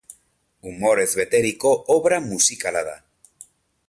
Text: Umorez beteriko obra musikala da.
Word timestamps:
Umorez 0.69 1.09
beteriko 1.19 1.73
obra 1.99 2.19
musikala 2.31 2.83
da. 2.89 2.97